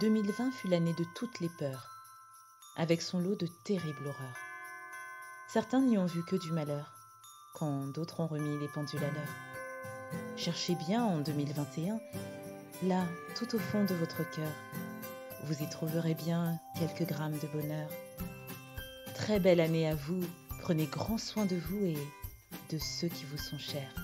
[0.00, 1.88] 2020 fut l'année de toutes les peurs,
[2.76, 4.38] avec son lot de terribles horreurs.
[5.46, 6.92] Certains n'y ont vu que du malheur,
[7.54, 10.20] quand d'autres ont remis les pendules à l'heure.
[10.36, 12.00] Cherchez bien en 2021,
[12.82, 13.04] là,
[13.36, 14.50] tout au fond de votre cœur,
[15.44, 17.88] vous y trouverez bien quelques grammes de bonheur.
[19.14, 20.20] Très belle année à vous,
[20.60, 21.98] prenez grand soin de vous et
[22.72, 24.03] de ceux qui vous sont chers.